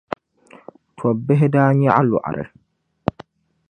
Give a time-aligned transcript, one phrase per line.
[0.97, 2.45] tɔbbihi daa nyaɣi lɔɣiri.